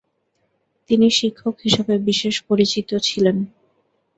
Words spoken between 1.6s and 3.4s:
হিসাবে বিশেষ পরিচিত ছিলেন।